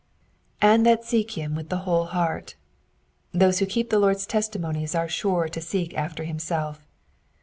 ^^And 0.63 0.83
that 0.85 1.03
seek 1.05 1.33
him 1.37 1.53
with 1.53 1.69
the 1.69 1.77
whole 1.85 2.05
hearts 2.05 2.55
Those 3.33 3.59
who 3.59 3.67
keep 3.67 3.91
the 3.91 3.99
Lord's 3.99 4.25
testi 4.25 4.59
monies 4.59 4.95
are 4.95 5.07
sure 5.07 5.47
to 5.49 5.61
seek 5.61 5.93
after 5.95 6.23
himself. 6.23 6.87